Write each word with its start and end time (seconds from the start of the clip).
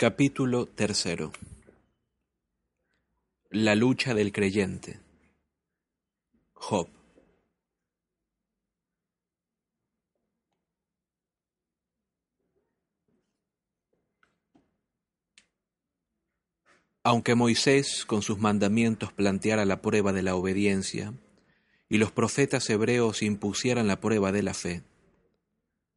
Capítulo 0.00 0.64
tercero. 0.64 1.30
La 3.50 3.74
lucha 3.74 4.14
del 4.14 4.32
creyente. 4.32 4.98
Job. 6.54 6.88
Aunque 17.04 17.34
Moisés 17.34 18.06
con 18.06 18.22
sus 18.22 18.38
mandamientos 18.38 19.12
planteara 19.12 19.66
la 19.66 19.82
prueba 19.82 20.14
de 20.14 20.22
la 20.22 20.34
obediencia, 20.34 21.12
y 21.90 21.98
los 21.98 22.10
profetas 22.10 22.70
hebreos 22.70 23.20
impusieran 23.20 23.86
la 23.86 24.00
prueba 24.00 24.32
de 24.32 24.42
la 24.42 24.54
fe, 24.54 24.82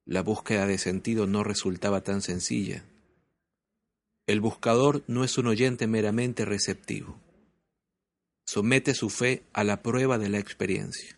la 0.04 0.22
búsqueda 0.24 0.68
de 0.68 0.78
sentido 0.78 1.26
no 1.26 1.46
resultaba 1.46 2.02
tan 2.02 2.22
sencilla. 2.22 2.84
El 4.26 4.40
buscador 4.40 5.04
no 5.08 5.26
es 5.26 5.38
un 5.38 5.48
oyente 5.48 5.86
meramente 5.86 6.46
receptivo. 6.46 7.20
Somete 8.46 8.94
su 8.94 9.10
fe 9.10 9.44
a 9.52 9.66
la 9.66 9.82
prueba 9.82 10.18
de 10.18 10.30
la 10.30 10.40
experiencia. 10.40 11.18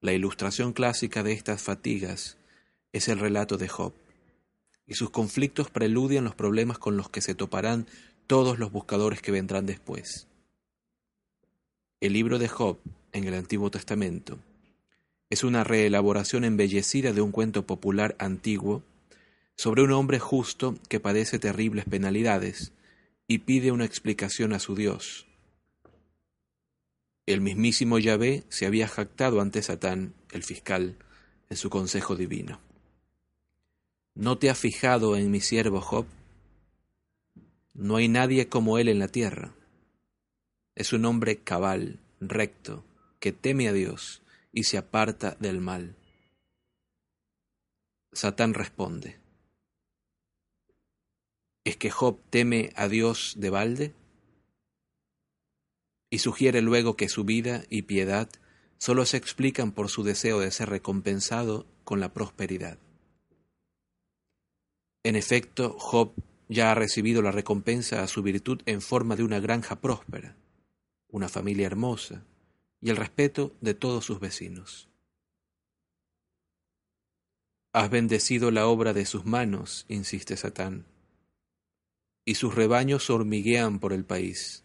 La 0.00 0.14
ilustración 0.14 0.72
clásica 0.72 1.22
de 1.22 1.32
estas 1.32 1.62
fatigas 1.62 2.38
es 2.92 3.08
el 3.08 3.18
relato 3.18 3.58
de 3.58 3.68
Job, 3.68 3.92
y 4.86 4.94
sus 4.94 5.10
conflictos 5.10 5.68
preludian 5.68 6.24
los 6.24 6.34
problemas 6.34 6.78
con 6.78 6.96
los 6.96 7.10
que 7.10 7.20
se 7.20 7.34
toparán 7.34 7.86
todos 8.26 8.58
los 8.58 8.72
buscadores 8.72 9.20
que 9.20 9.32
vendrán 9.32 9.66
después. 9.66 10.28
El 12.00 12.14
libro 12.14 12.38
de 12.38 12.48
Job 12.48 12.78
en 13.12 13.24
el 13.24 13.34
Antiguo 13.34 13.70
Testamento 13.70 14.38
es 15.28 15.44
una 15.44 15.64
reelaboración 15.64 16.44
embellecida 16.44 17.12
de 17.12 17.20
un 17.20 17.30
cuento 17.30 17.66
popular 17.66 18.16
antiguo 18.18 18.82
sobre 19.56 19.82
un 19.82 19.92
hombre 19.92 20.18
justo 20.18 20.76
que 20.88 21.00
padece 21.00 21.38
terribles 21.38 21.84
penalidades 21.86 22.72
y 23.26 23.38
pide 23.38 23.72
una 23.72 23.84
explicación 23.84 24.52
a 24.52 24.58
su 24.58 24.74
Dios. 24.74 25.26
El 27.24 27.40
mismísimo 27.40 27.98
Yahvé 27.98 28.44
se 28.48 28.66
había 28.66 28.86
jactado 28.86 29.40
ante 29.40 29.62
Satán, 29.62 30.14
el 30.30 30.44
fiscal, 30.44 30.96
en 31.50 31.56
su 31.56 31.70
consejo 31.70 32.14
divino. 32.14 32.60
¿No 34.14 34.38
te 34.38 34.48
has 34.48 34.58
fijado 34.58 35.16
en 35.16 35.30
mi 35.30 35.40
siervo 35.40 35.80
Job? 35.80 36.06
No 37.74 37.96
hay 37.96 38.08
nadie 38.08 38.48
como 38.48 38.78
él 38.78 38.88
en 38.88 38.98
la 38.98 39.08
tierra. 39.08 39.54
Es 40.74 40.92
un 40.92 41.04
hombre 41.04 41.38
cabal, 41.38 41.98
recto, 42.20 42.84
que 43.18 43.32
teme 43.32 43.68
a 43.68 43.72
Dios 43.72 44.22
y 44.52 44.64
se 44.64 44.78
aparta 44.78 45.36
del 45.40 45.60
mal. 45.60 45.96
Satán 48.12 48.54
responde, 48.54 49.18
¿es 51.66 51.76
que 51.76 51.90
Job 51.90 52.20
teme 52.30 52.72
a 52.76 52.86
Dios 52.86 53.34
de 53.38 53.50
balde? 53.50 53.94
Y 56.10 56.20
sugiere 56.20 56.62
luego 56.62 56.96
que 56.96 57.08
su 57.08 57.24
vida 57.24 57.64
y 57.68 57.82
piedad 57.82 58.30
solo 58.78 59.04
se 59.04 59.16
explican 59.16 59.72
por 59.72 59.90
su 59.90 60.04
deseo 60.04 60.38
de 60.38 60.52
ser 60.52 60.70
recompensado 60.70 61.66
con 61.82 61.98
la 61.98 62.12
prosperidad. 62.12 62.78
En 65.02 65.16
efecto, 65.16 65.76
Job 65.76 66.14
ya 66.48 66.70
ha 66.70 66.76
recibido 66.76 67.20
la 67.20 67.32
recompensa 67.32 68.04
a 68.04 68.06
su 68.06 68.22
virtud 68.22 68.62
en 68.66 68.80
forma 68.80 69.16
de 69.16 69.24
una 69.24 69.40
granja 69.40 69.80
próspera, 69.80 70.36
una 71.08 71.28
familia 71.28 71.66
hermosa, 71.66 72.22
y 72.80 72.90
el 72.90 72.96
respeto 72.96 73.56
de 73.60 73.74
todos 73.74 74.04
sus 74.04 74.20
vecinos. 74.20 74.88
Has 77.72 77.90
bendecido 77.90 78.52
la 78.52 78.68
obra 78.68 78.92
de 78.92 79.04
sus 79.04 79.24
manos, 79.24 79.84
insiste 79.88 80.36
Satán, 80.36 80.86
y 82.26 82.34
sus 82.34 82.54
rebaños 82.54 83.08
hormiguean 83.08 83.78
por 83.78 83.92
el 83.92 84.04
país. 84.04 84.64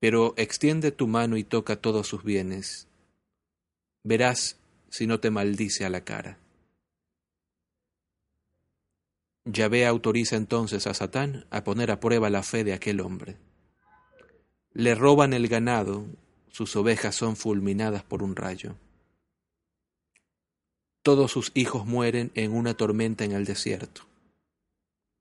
Pero 0.00 0.34
extiende 0.36 0.90
tu 0.90 1.06
mano 1.06 1.36
y 1.36 1.44
toca 1.44 1.80
todos 1.80 2.08
sus 2.08 2.24
bienes. 2.24 2.88
Verás 4.02 4.58
si 4.90 5.06
no 5.06 5.20
te 5.20 5.30
maldice 5.30 5.84
a 5.84 5.90
la 5.90 6.04
cara. 6.04 6.38
Yahvé 9.44 9.86
autoriza 9.86 10.36
entonces 10.36 10.86
a 10.86 10.94
Satán 10.94 11.46
a 11.50 11.62
poner 11.64 11.90
a 11.90 12.00
prueba 12.00 12.28
la 12.28 12.42
fe 12.42 12.64
de 12.64 12.74
aquel 12.74 13.00
hombre. 13.00 13.36
Le 14.72 14.94
roban 14.94 15.32
el 15.32 15.48
ganado, 15.48 16.06
sus 16.48 16.74
ovejas 16.76 17.14
son 17.14 17.36
fulminadas 17.36 18.02
por 18.02 18.22
un 18.22 18.34
rayo. 18.34 18.74
Todos 21.02 21.32
sus 21.32 21.52
hijos 21.54 21.86
mueren 21.86 22.30
en 22.34 22.52
una 22.52 22.74
tormenta 22.74 23.24
en 23.24 23.32
el 23.32 23.44
desierto. 23.44 24.02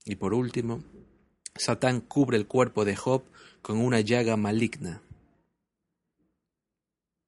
Y 0.06 0.16
por 0.16 0.34
último, 0.34 0.84
Satán 1.56 2.02
cubre 2.02 2.38
el 2.38 2.48
cuerpo 2.48 2.86
de 2.86 2.96
Job 2.96 3.24
con 3.62 3.80
una 3.80 4.02
llaga 4.02 4.38
maligna. 4.38 5.02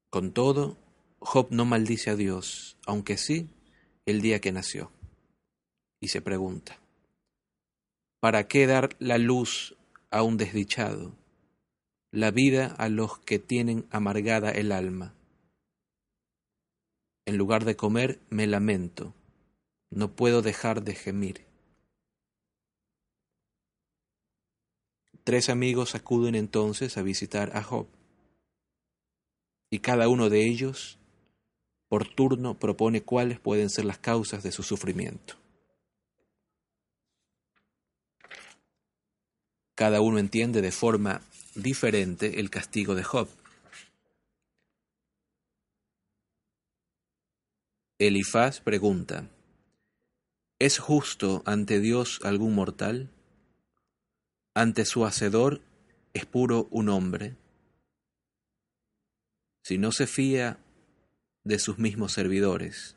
Con 0.09 0.31
todo, 0.31 0.77
Job 1.19 1.47
no 1.51 1.65
maldice 1.65 2.09
a 2.09 2.15
Dios, 2.15 2.77
aunque 2.85 3.17
sí 3.17 3.49
el 4.05 4.21
día 4.21 4.39
que 4.39 4.51
nació. 4.51 4.91
Y 5.99 6.07
se 6.07 6.21
pregunta, 6.21 6.79
¿para 8.19 8.47
qué 8.47 8.67
dar 8.67 8.95
la 8.99 9.17
luz 9.17 9.75
a 10.09 10.23
un 10.23 10.37
desdichado? 10.37 11.13
la 12.11 12.31
vida 12.31 12.73
a 12.77 12.89
los 12.89 13.19
que 13.19 13.37
tienen 13.37 13.85
amargada 13.91 14.49
el 14.51 14.71
alma. 14.71 15.13
En 17.29 17.37
lugar 17.37 17.63
de 17.63 17.75
comer, 17.75 18.19
me 18.31 18.47
lamento, 18.47 19.13
no 19.91 20.15
puedo 20.15 20.41
dejar 20.41 20.81
de 20.81 20.95
gemir. 20.95 21.45
Tres 25.23 25.49
amigos 25.49 25.93
acuden 25.93 26.33
entonces 26.33 26.97
a 26.97 27.03
visitar 27.03 27.55
a 27.55 27.61
Job, 27.61 27.85
y 29.69 29.77
cada 29.77 30.09
uno 30.09 30.31
de 30.31 30.47
ellos, 30.47 30.97
por 31.87 32.07
turno, 32.07 32.57
propone 32.57 33.03
cuáles 33.03 33.39
pueden 33.39 33.69
ser 33.69 33.85
las 33.85 33.99
causas 33.99 34.41
de 34.41 34.51
su 34.51 34.63
sufrimiento. 34.63 35.35
Cada 39.75 40.01
uno 40.01 40.17
entiende 40.17 40.63
de 40.63 40.71
forma 40.71 41.21
diferente 41.53 42.39
el 42.39 42.49
castigo 42.49 42.95
de 42.95 43.03
Job. 43.03 43.29
Elifaz 48.01 48.61
pregunta, 48.61 49.29
¿Es 50.57 50.79
justo 50.79 51.43
ante 51.45 51.81
Dios 51.81 52.21
algún 52.23 52.55
mortal? 52.55 53.09
¿Ante 54.53 54.85
su 54.85 55.05
Hacedor 55.05 55.59
es 56.13 56.25
puro 56.25 56.69
un 56.71 56.87
hombre? 56.87 57.35
Si 59.65 59.77
no 59.77 59.91
se 59.91 60.07
fía 60.07 60.59
de 61.43 61.59
sus 61.59 61.77
mismos 61.77 62.13
servidores, 62.13 62.95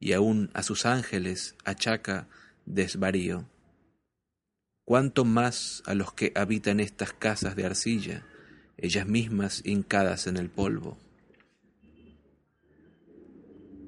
y 0.00 0.12
aun 0.12 0.50
a 0.54 0.64
sus 0.64 0.86
ángeles 0.86 1.54
achaca 1.64 2.26
desvarío, 2.64 3.48
cuánto 4.84 5.24
más 5.24 5.84
a 5.86 5.94
los 5.94 6.12
que 6.12 6.32
habitan 6.34 6.80
estas 6.80 7.12
casas 7.12 7.54
de 7.54 7.64
arcilla, 7.64 8.26
ellas 8.76 9.06
mismas 9.06 9.62
hincadas 9.64 10.26
en 10.26 10.36
el 10.36 10.50
polvo. 10.50 10.98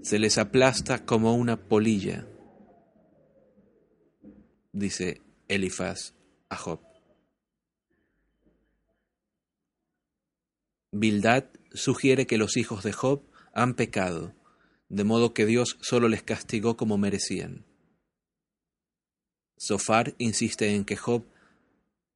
Se 0.03 0.19
les 0.19 0.39
aplasta 0.39 1.05
como 1.05 1.35
una 1.35 1.57
polilla, 1.57 2.27
dice 4.73 5.21
Elifaz 5.49 6.15
a 6.49 6.57
Job. 6.57 6.81
Bildad 10.93 11.45
sugiere 11.75 12.27
que 12.27 12.39
los 12.39 12.57
hijos 12.57 12.83
de 12.83 12.93
Job 12.93 13.23
han 13.53 13.75
pecado, 13.75 14.35
de 14.89 15.05
modo 15.05 15.35
que 15.35 15.45
Dios 15.45 15.77
solo 15.81 16.09
les 16.09 16.23
castigó 16.23 16.77
como 16.77 16.97
merecían. 16.97 17.67
Sofar 19.59 20.15
insiste 20.19 20.75
en 20.75 20.85
que 20.85 20.97
Job 20.97 21.27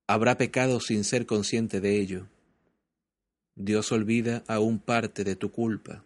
habrá 0.07 0.37
pecado 0.39 0.81
sin 0.81 1.05
ser 1.05 1.27
consciente 1.27 1.81
de 1.81 2.01
ello. 2.01 2.29
Dios 3.57 3.93
olvida 3.93 4.45
aún 4.47 4.79
parte 4.79 5.25
de 5.25 5.37
tu 5.37 5.51
culpa. 5.51 6.05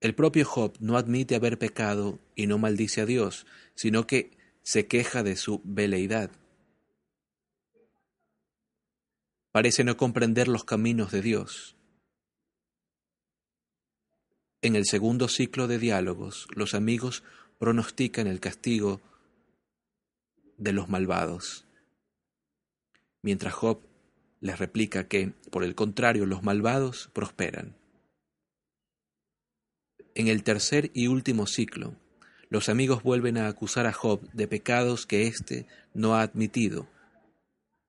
El 0.00 0.14
propio 0.14 0.46
Job 0.46 0.76
no 0.80 0.96
admite 0.96 1.34
haber 1.34 1.58
pecado 1.58 2.18
y 2.34 2.46
no 2.46 2.56
maldice 2.56 3.02
a 3.02 3.06
Dios, 3.06 3.46
sino 3.74 4.06
que 4.06 4.30
se 4.62 4.86
queja 4.86 5.22
de 5.22 5.36
su 5.36 5.60
veleidad. 5.64 6.30
Parece 9.52 9.84
no 9.84 9.96
comprender 9.96 10.48
los 10.48 10.64
caminos 10.64 11.10
de 11.12 11.20
Dios. 11.20 11.76
En 14.62 14.76
el 14.76 14.86
segundo 14.86 15.28
ciclo 15.28 15.66
de 15.66 15.78
diálogos, 15.78 16.46
los 16.54 16.74
amigos 16.74 17.22
pronostican 17.58 18.26
el 18.26 18.40
castigo 18.40 19.00
de 20.56 20.72
los 20.72 20.88
malvados. 20.88 21.66
Mientras 23.22 23.52
Job 23.52 23.80
les 24.40 24.58
replica 24.58 25.08
que, 25.08 25.32
por 25.50 25.64
el 25.64 25.74
contrario, 25.74 26.24
los 26.24 26.42
malvados 26.42 27.10
prosperan. 27.12 27.79
En 30.20 30.28
el 30.28 30.42
tercer 30.42 30.90
y 30.92 31.06
último 31.06 31.46
ciclo, 31.46 31.94
los 32.50 32.68
amigos 32.68 33.02
vuelven 33.02 33.38
a 33.38 33.48
acusar 33.48 33.86
a 33.86 33.92
Job 33.94 34.20
de 34.34 34.46
pecados 34.46 35.06
que 35.06 35.26
éste 35.26 35.66
no 35.94 36.14
ha 36.14 36.20
admitido, 36.20 36.90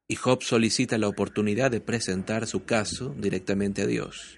y 0.07 0.15
Job 0.15 0.41
solicita 0.41 0.97
la 0.97 1.09
oportunidad 1.09 1.71
de 1.71 1.81
presentar 1.81 2.47
su 2.47 2.63
caso 2.63 3.13
directamente 3.17 3.81
a 3.81 3.85
Dios. 3.85 4.37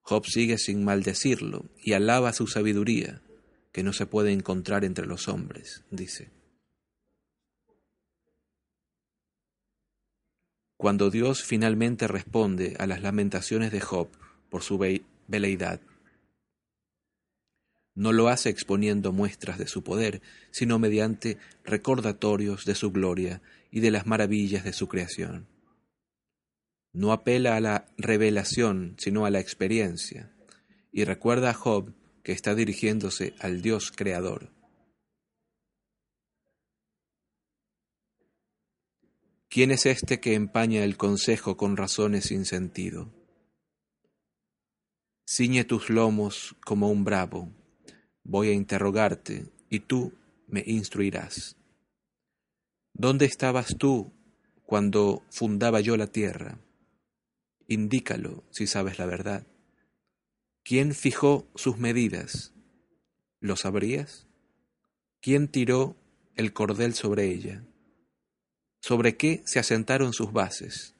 Job 0.00 0.24
sigue 0.24 0.56
sin 0.56 0.86
maldecirlo 0.86 1.66
y 1.82 1.92
alaba 1.92 2.32
su 2.32 2.46
sabiduría, 2.46 3.20
que 3.70 3.82
no 3.82 3.92
se 3.92 4.06
puede 4.06 4.32
encontrar 4.32 4.86
entre 4.86 5.04
los 5.04 5.28
hombres, 5.28 5.84
dice. 5.90 6.30
Cuando 10.78 11.10
Dios 11.10 11.42
finalmente 11.42 12.08
responde 12.08 12.74
a 12.78 12.86
las 12.86 13.02
lamentaciones 13.02 13.70
de 13.70 13.82
Job 13.82 14.08
por 14.48 14.62
su 14.62 14.78
veleidad, 15.28 15.80
no 17.94 18.12
lo 18.12 18.28
hace 18.28 18.50
exponiendo 18.50 19.12
muestras 19.12 19.56
de 19.56 19.68
su 19.68 19.84
poder, 19.84 20.20
sino 20.50 20.78
mediante 20.78 21.38
recordatorios 21.64 22.64
de 22.64 22.74
su 22.74 22.90
gloria 22.90 23.40
y 23.70 23.80
de 23.80 23.92
las 23.92 24.06
maravillas 24.06 24.64
de 24.64 24.72
su 24.72 24.88
creación. 24.88 25.46
No 26.92 27.12
apela 27.12 27.56
a 27.56 27.60
la 27.60 27.86
revelación, 27.96 28.96
sino 28.98 29.26
a 29.26 29.30
la 29.30 29.40
experiencia, 29.40 30.32
y 30.92 31.04
recuerda 31.04 31.50
a 31.50 31.54
Job 31.54 31.94
que 32.22 32.32
está 32.32 32.54
dirigiéndose 32.54 33.34
al 33.38 33.62
Dios 33.62 33.92
creador. 33.92 34.50
¿Quién 39.48 39.70
es 39.70 39.86
este 39.86 40.18
que 40.18 40.34
empaña 40.34 40.82
el 40.82 40.96
consejo 40.96 41.56
con 41.56 41.76
razones 41.76 42.24
sin 42.24 42.44
sentido? 42.44 43.23
Ciñe 45.26 45.64
tus 45.64 45.88
lomos 45.88 46.54
como 46.64 46.90
un 46.90 47.04
bravo, 47.04 47.50
voy 48.24 48.48
a 48.48 48.52
interrogarte 48.52 49.46
y 49.70 49.80
tú 49.80 50.12
me 50.46 50.62
instruirás. 50.66 51.56
¿Dónde 52.92 53.24
estabas 53.24 53.76
tú 53.78 54.12
cuando 54.66 55.22
fundaba 55.30 55.80
yo 55.80 55.96
la 55.96 56.06
tierra? 56.06 56.58
Indícalo 57.66 58.44
si 58.50 58.66
sabes 58.66 58.98
la 58.98 59.06
verdad. 59.06 59.46
¿Quién 60.62 60.94
fijó 60.94 61.48
sus 61.54 61.78
medidas? 61.78 62.52
¿Lo 63.40 63.56
sabrías? 63.56 64.26
¿Quién 65.20 65.48
tiró 65.48 65.96
el 66.36 66.52
cordel 66.52 66.94
sobre 66.94 67.30
ella? 67.30 67.64
¿Sobre 68.80 69.16
qué 69.16 69.42
se 69.46 69.58
asentaron 69.58 70.12
sus 70.12 70.32
bases? 70.32 70.94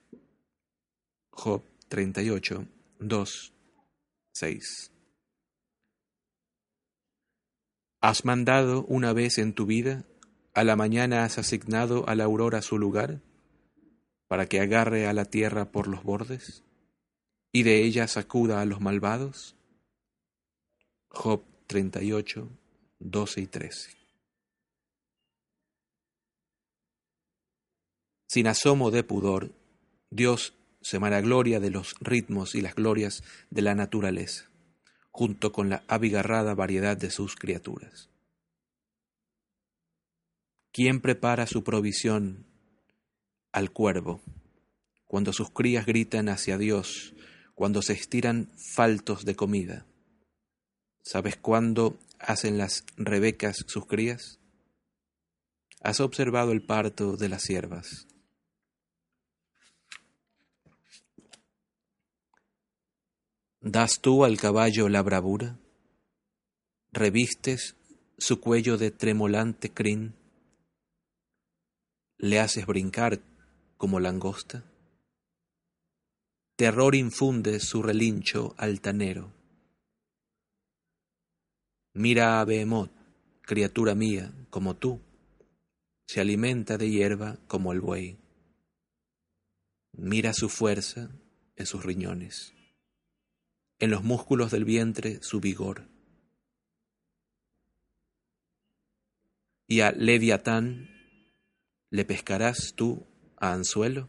Job 1.31 1.63
38, 1.89 2.67
2, 2.99 3.54
6. 4.35 4.91
¿Has 8.01 8.25
mandado 8.25 8.85
una 8.87 9.13
vez 9.13 9.39
en 9.39 9.55
tu 9.55 9.65
vida? 9.65 10.05
¿A 10.53 10.65
la 10.65 10.75
mañana 10.75 11.25
has 11.25 11.39
asignado 11.39 12.09
a 12.09 12.15
la 12.17 12.25
aurora 12.25 12.61
su 12.61 12.79
lugar? 12.79 13.21
¿Para 14.27 14.47
que 14.47 14.61
agarre 14.61 15.07
a 15.07 15.13
la 15.13 15.25
tierra 15.25 15.71
por 15.71 15.87
los 15.87 16.03
bordes? 16.03 16.65
¿Y 17.53 17.63
de 17.63 17.85
ella 17.85 18.09
sacuda 18.09 18.61
a 18.61 18.65
los 18.65 18.81
malvados? 18.81 19.55
Job 21.09 21.45
38, 21.69 22.49
12 22.99 23.41
y 23.41 23.47
13. 23.47 23.91
Sin 28.27 28.49
asomo 28.49 28.91
de 28.91 29.05
pudor, 29.05 29.53
Dios 30.11 30.55
se 30.85 30.99
gloria 30.99 31.59
de 31.59 31.71
los 31.71 31.97
ritmos 32.01 32.55
y 32.55 32.61
las 32.61 32.75
glorias 32.75 33.25
de 33.51 33.63
la 33.63 33.75
naturaleza 33.75 34.51
junto 35.11 35.53
con 35.53 35.71
la 35.71 35.85
abigarrada 35.87 36.55
variedad 36.55 36.97
de 36.97 37.09
sus 37.09 37.37
criaturas. 37.37 38.11
¿Quién 40.73 41.01
prepara 41.01 41.47
su 41.47 41.63
provisión 41.63 42.47
al 43.53 43.71
cuervo 43.71 44.21
cuando 45.07 45.33
sus 45.33 45.51
crías 45.51 45.87
gritan 45.87 46.29
hacia 46.29 46.59
Dios, 46.59 47.15
cuando 47.55 47.81
se 47.81 47.93
estiran 47.93 48.51
faltos 48.75 49.25
de 49.25 49.37
comida? 49.37 49.87
¿Sabes 51.03 51.37
cuándo 51.37 51.97
hacen 52.19 52.59
las 52.59 52.85
rebecas 52.97 53.65
sus 53.69 53.87
crías? 53.87 54.41
¿Has 55.81 56.01
observado 56.01 56.51
el 56.51 56.63
parto 56.63 57.17
de 57.17 57.29
las 57.29 57.43
siervas? 57.43 58.09
¿Das 63.67 64.03
tú 64.03 64.27
al 64.27 64.37
caballo 64.37 64.91
la 64.91 65.01
bravura? 65.01 65.59
¿Revistes 66.93 67.77
su 68.19 68.39
cuello 68.39 68.77
de 68.77 68.91
tremolante 68.91 69.73
crin? 69.73 70.15
¿Le 72.19 72.41
haces 72.41 72.67
brincar 72.67 73.23
como 73.79 74.01
langosta? 74.01 74.71
Terror 76.57 76.95
infunde 76.95 77.59
su 77.59 77.83
relincho 77.83 78.55
altanero. 78.59 79.33
Mira 81.95 82.41
a 82.41 82.45
Behemoth, 82.45 82.93
criatura 83.41 83.95
mía, 83.95 84.31
como 84.51 84.77
tú, 84.77 85.01
se 86.07 86.21
alimenta 86.21 86.77
de 86.77 86.91
hierba 86.91 87.39
como 87.47 87.73
el 87.73 87.81
buey. 87.81 88.19
Mira 89.93 90.35
su 90.35 90.51
fuerza 90.51 91.09
en 91.57 91.65
sus 91.65 91.83
riñones 91.83 92.54
en 93.79 93.91
los 93.91 94.03
músculos 94.03 94.51
del 94.51 94.65
vientre 94.65 95.19
su 95.23 95.41
vigor. 95.41 95.89
Y 99.67 99.81
a 99.81 99.93
Leviatán 99.93 100.91
le 101.91 102.05
pescarás 102.05 102.75
tú 102.75 103.07
a 103.37 103.53
anzuelo, 103.53 104.09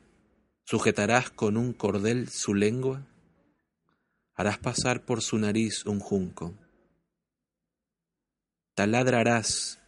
sujetarás 0.64 1.30
con 1.30 1.58
un 1.58 1.74
cordel 1.74 2.30
su 2.30 2.54
lengua, 2.54 3.08
harás 4.34 4.58
pasar 4.58 5.06
por 5.06 5.22
su 5.22 5.38
nariz 5.38 5.86
un 5.86 6.00
junco, 6.00 6.54
taladrarás 8.74 9.80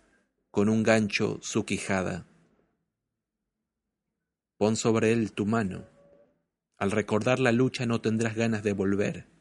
con 0.51 0.69
un 0.69 0.83
gancho 0.83 1.39
su 1.41 1.65
quijada, 1.65 2.25
pon 4.57 4.75
sobre 4.75 5.12
él 5.12 5.33
tu 5.33 5.45
mano, 5.45 5.85
al 6.77 6.91
recordar 6.91 7.39
la 7.39 7.51
lucha 7.51 7.85
no 7.85 8.01
tendrás 8.01 8.35
ganas 8.35 8.63
de 8.63 8.73
volver 8.73 9.36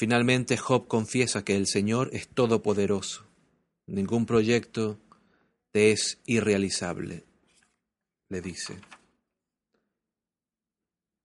Finalmente 0.00 0.56
Job 0.56 0.88
confiesa 0.88 1.44
que 1.44 1.54
el 1.54 1.66
Señor 1.66 2.08
es 2.14 2.26
todopoderoso. 2.26 3.26
Ningún 3.86 4.24
proyecto 4.24 4.98
te 5.72 5.92
es 5.92 6.20
irrealizable, 6.24 7.26
le 8.30 8.40
dice. 8.40 8.78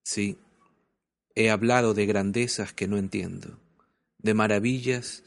Sí, 0.04 0.38
he 1.36 1.50
hablado 1.52 1.94
de 1.94 2.06
grandezas 2.06 2.74
que 2.74 2.90
no 2.90 2.98
entiendo, 2.98 3.58
de 4.18 4.34
maravillas 4.34 5.24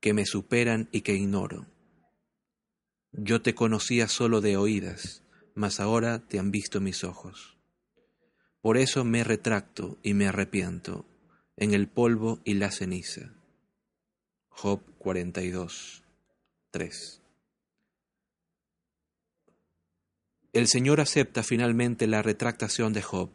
que 0.00 0.12
me 0.12 0.26
superan 0.26 0.90
y 0.92 1.00
que 1.00 1.14
ignoro. 1.14 1.64
Yo 3.12 3.40
te 3.40 3.54
conocía 3.54 4.08
solo 4.08 4.42
de 4.42 4.58
oídas, 4.58 5.22
mas 5.54 5.80
ahora 5.80 6.18
te 6.28 6.38
han 6.38 6.50
visto 6.50 6.82
mis 6.82 7.02
ojos. 7.02 7.56
Por 8.60 8.76
eso 8.76 9.06
me 9.06 9.24
retracto 9.24 9.96
y 10.02 10.12
me 10.12 10.26
arrepiento, 10.26 11.06
en 11.60 11.74
el 11.74 11.88
polvo 11.88 12.40
y 12.42 12.54
la 12.54 12.70
ceniza. 12.70 13.34
Job 14.48 14.80
42, 14.98 16.02
3. 16.70 17.22
El 20.54 20.66
Señor 20.66 21.00
acepta 21.02 21.42
finalmente 21.42 22.06
la 22.06 22.22
retractación 22.22 22.94
de 22.94 23.02
Job, 23.02 23.30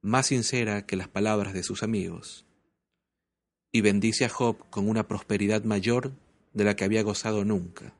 más 0.00 0.28
sincera 0.28 0.86
que 0.86 0.96
las 0.96 1.08
palabras 1.08 1.52
de 1.52 1.62
sus 1.62 1.82
amigos, 1.82 2.46
y 3.70 3.82
bendice 3.82 4.24
a 4.24 4.30
Job 4.30 4.56
con 4.70 4.88
una 4.88 5.06
prosperidad 5.06 5.62
mayor 5.62 6.12
de 6.54 6.64
la 6.64 6.74
que 6.74 6.84
había 6.84 7.02
gozado 7.02 7.44
nunca. 7.44 7.94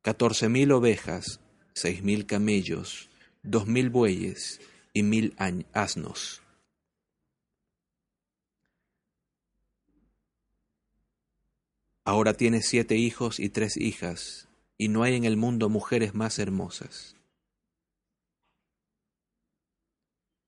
Catorce 0.00 0.48
mil 0.48 0.70
ovejas, 0.70 1.40
seis 1.72 2.04
mil 2.04 2.24
camellos, 2.24 3.10
dos 3.42 3.66
mil 3.66 3.90
bueyes 3.90 4.60
y 4.92 5.02
mil 5.02 5.34
asnos 5.72 6.43
Ahora 12.04 12.34
tiene 12.34 12.60
siete 12.60 12.96
hijos 12.96 13.40
y 13.40 13.48
tres 13.48 13.78
hijas, 13.78 14.48
y 14.76 14.88
no 14.88 15.02
hay 15.02 15.14
en 15.14 15.24
el 15.24 15.38
mundo 15.38 15.70
mujeres 15.70 16.14
más 16.14 16.38
hermosas. 16.38 17.16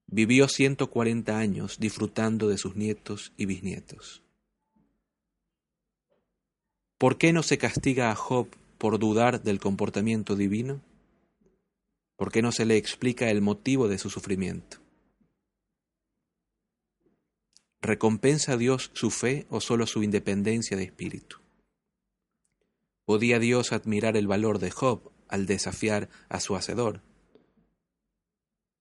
Vivió 0.06 0.48
ciento 0.48 0.90
cuarenta 0.90 1.38
años 1.38 1.78
disfrutando 1.80 2.48
de 2.48 2.58
sus 2.58 2.76
nietos 2.76 3.32
y 3.38 3.46
bisnietos. 3.46 4.22
¿Por 6.98 7.16
qué 7.16 7.32
no 7.32 7.42
se 7.42 7.58
castiga 7.58 8.10
a 8.10 8.14
Job 8.14 8.48
por 8.78 8.98
dudar 8.98 9.42
del 9.42 9.58
comportamiento 9.58 10.36
divino? 10.36 10.82
¿Por 12.16 12.30
qué 12.32 12.42
no 12.42 12.52
se 12.52 12.66
le 12.66 12.76
explica 12.76 13.30
el 13.30 13.40
motivo 13.40 13.88
de 13.88 13.98
su 13.98 14.10
sufrimiento? 14.10 14.78
¿Recompensa 17.80 18.52
a 18.52 18.56
Dios 18.56 18.90
su 18.94 19.10
fe 19.10 19.46
o 19.50 19.60
solo 19.60 19.86
su 19.86 20.02
independencia 20.02 20.76
de 20.76 20.84
espíritu? 20.84 21.45
¿Podía 23.06 23.38
Dios 23.38 23.72
admirar 23.72 24.16
el 24.16 24.26
valor 24.26 24.58
de 24.58 24.72
Job 24.72 25.12
al 25.28 25.46
desafiar 25.46 26.08
a 26.28 26.40
su 26.40 26.56
hacedor? 26.56 27.02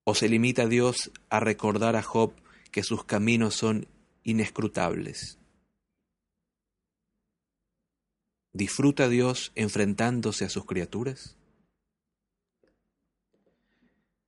¿O 0.03 0.15
se 0.15 0.27
limita 0.27 0.65
Dios 0.65 1.11
a 1.29 1.39
recordar 1.39 1.95
a 1.95 2.01
Job 2.01 2.33
que 2.71 2.81
sus 2.81 3.05
caminos 3.05 3.53
son 3.53 3.87
inescrutables? 4.23 5.37
¿Disfruta 8.51 9.09
Dios 9.09 9.51
enfrentándose 9.53 10.45
a 10.45 10.49
sus 10.49 10.65
criaturas? 10.65 11.37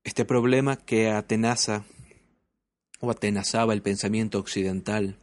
Este 0.04 0.26
problema 0.26 0.78
que 0.78 1.10
atenaza 1.10 1.86
o 3.00 3.10
atenazaba 3.10 3.74
el 3.74 3.82
pensamiento 3.82 4.38
occidental, 4.38 5.18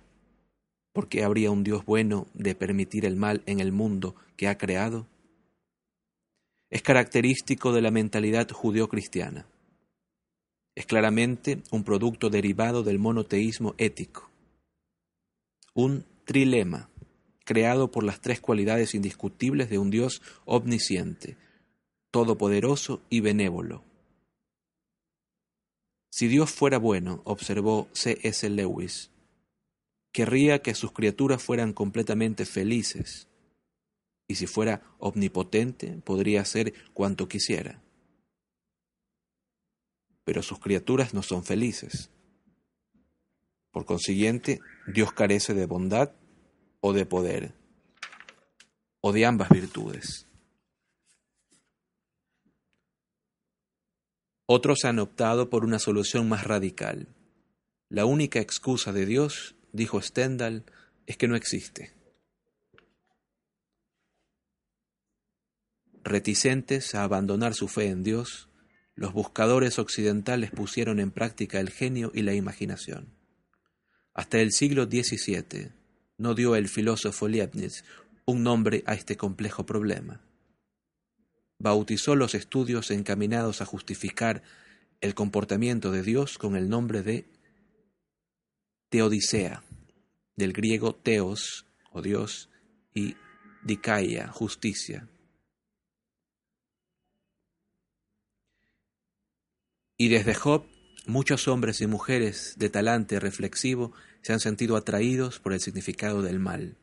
¿por 0.94 1.08
qué 1.08 1.24
habría 1.24 1.50
un 1.50 1.64
Dios 1.64 1.84
bueno 1.84 2.28
de 2.32 2.54
permitir 2.54 3.04
el 3.04 3.16
mal 3.16 3.42
en 3.46 3.60
el 3.60 3.72
mundo 3.72 4.14
que 4.36 4.48
ha 4.48 4.56
creado? 4.56 5.06
Es 6.70 6.82
característico 6.82 7.72
de 7.72 7.82
la 7.82 7.90
mentalidad 7.90 8.48
judío-cristiana. 8.48 9.46
Es 10.76 10.86
claramente 10.86 11.62
un 11.70 11.84
producto 11.84 12.30
derivado 12.30 12.84
del 12.84 12.98
monoteísmo 12.98 13.74
ético. 13.76 14.30
Un 15.74 16.04
trilema 16.24 16.88
creado 17.44 17.90
por 17.90 18.04
las 18.04 18.20
tres 18.20 18.40
cualidades 18.40 18.94
indiscutibles 18.94 19.68
de 19.70 19.78
un 19.78 19.90
Dios 19.90 20.22
omnisciente, 20.44 21.36
todopoderoso 22.12 23.02
y 23.10 23.20
benévolo. 23.20 23.82
Si 26.10 26.28
Dios 26.28 26.52
fuera 26.52 26.78
bueno, 26.78 27.20
observó 27.24 27.88
C. 27.92 28.18
S. 28.22 28.48
Lewis, 28.48 29.10
querría 30.14 30.62
que 30.62 30.76
sus 30.76 30.92
criaturas 30.92 31.42
fueran 31.42 31.72
completamente 31.72 32.46
felices, 32.46 33.26
y 34.28 34.36
si 34.36 34.46
fuera 34.46 34.80
omnipotente, 34.98 35.88
podría 36.04 36.40
hacer 36.40 36.72
cuanto 36.94 37.26
quisiera. 37.26 37.82
Pero 40.22 40.40
sus 40.44 40.60
criaturas 40.60 41.14
no 41.14 41.22
son 41.24 41.42
felices. 41.42 42.10
Por 43.72 43.86
consiguiente, 43.86 44.60
Dios 44.86 45.12
carece 45.12 45.52
de 45.52 45.66
bondad 45.66 46.12
o 46.80 46.92
de 46.92 47.06
poder, 47.06 47.52
o 49.00 49.12
de 49.12 49.26
ambas 49.26 49.48
virtudes. 49.48 50.28
Otros 54.46 54.84
han 54.84 55.00
optado 55.00 55.50
por 55.50 55.64
una 55.64 55.80
solución 55.80 56.28
más 56.28 56.44
radical. 56.44 57.08
La 57.88 58.04
única 58.04 58.38
excusa 58.38 58.92
de 58.92 59.06
Dios, 59.06 59.56
dijo 59.74 60.00
Stendhal, 60.00 60.64
es 61.06 61.18
que 61.18 61.28
no 61.28 61.36
existe. 61.36 61.92
Reticentes 66.02 66.94
a 66.94 67.02
abandonar 67.02 67.54
su 67.54 67.68
fe 67.68 67.88
en 67.88 68.02
Dios, 68.02 68.48
los 68.94 69.12
buscadores 69.12 69.78
occidentales 69.78 70.50
pusieron 70.52 71.00
en 71.00 71.10
práctica 71.10 71.60
el 71.60 71.70
genio 71.70 72.12
y 72.14 72.22
la 72.22 72.34
imaginación. 72.34 73.12
Hasta 74.14 74.40
el 74.40 74.52
siglo 74.52 74.84
XVII, 74.84 75.72
no 76.18 76.34
dio 76.34 76.54
el 76.54 76.68
filósofo 76.68 77.26
Leibniz 77.26 77.84
un 78.26 78.44
nombre 78.44 78.84
a 78.86 78.94
este 78.94 79.16
complejo 79.16 79.66
problema. 79.66 80.20
Bautizó 81.58 82.14
los 82.14 82.34
estudios 82.34 82.90
encaminados 82.92 83.60
a 83.60 83.66
justificar 83.66 84.42
el 85.00 85.14
comportamiento 85.14 85.90
de 85.90 86.02
Dios 86.02 86.38
con 86.38 86.54
el 86.54 86.68
nombre 86.68 87.02
de 87.02 87.26
Teodicea, 88.88 89.62
del 90.36 90.52
griego 90.52 90.94
teos, 90.94 91.66
o 91.90 92.02
Dios, 92.02 92.50
y 92.94 93.16
dikaia, 93.62 94.28
justicia. 94.28 95.08
Y 99.96 100.08
desde 100.08 100.34
Job, 100.34 100.66
muchos 101.06 101.48
hombres 101.48 101.80
y 101.80 101.86
mujeres 101.86 102.54
de 102.58 102.68
talante 102.68 103.20
reflexivo 103.20 103.92
se 104.22 104.32
han 104.32 104.40
sentido 104.40 104.76
atraídos 104.76 105.38
por 105.38 105.52
el 105.52 105.60
significado 105.60 106.22
del 106.22 106.40
mal. 106.40 106.76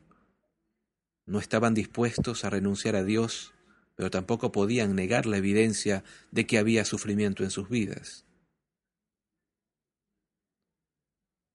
No 1.25 1.39
estaban 1.39 1.74
dispuestos 1.74 2.46
a 2.46 2.50
renunciar 2.50 2.96
a 2.96 3.03
Dios, 3.03 3.53
pero 3.96 4.10
tampoco 4.10 4.51
podían 4.51 4.96
negar 4.96 5.25
la 5.25 5.38
evidencia 5.38 6.03
de 6.31 6.48
que 6.48 6.58
había 6.58 6.86
sufrimiento 6.86 7.43
en 7.43 7.51
sus 7.51 7.70
vidas. 7.70 8.25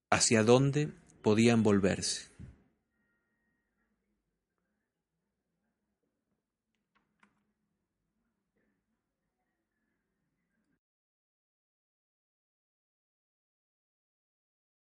¿Hacia 0.09 0.45
dónde 0.45 0.93
podían 1.21 1.65
volverse? 1.65 2.31